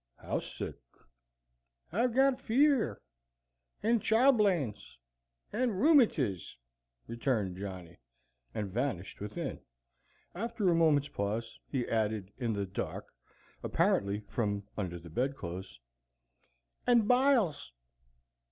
"How 0.17 0.39
sick!" 0.39 0.79
"I've 1.91 2.15
got 2.15 2.33
a 2.33 2.37
fevier. 2.37 3.03
And 3.83 4.01
childblains. 4.01 4.97
And 5.53 5.79
roomatiz," 5.79 6.55
returned 7.05 7.57
Johnny, 7.57 7.99
and 8.51 8.71
vanished 8.73 9.21
within. 9.21 9.59
After 10.33 10.67
a 10.67 10.73
moment's 10.73 11.09
pause, 11.09 11.59
he 11.69 11.87
added 11.87 12.31
in 12.39 12.53
the 12.53 12.65
dark, 12.65 13.13
apparently 13.61 14.21
from 14.21 14.63
under 14.75 14.97
the 14.97 15.11
bedclothes, 15.11 15.79
"And 16.87 17.07
biles!" 17.07 17.71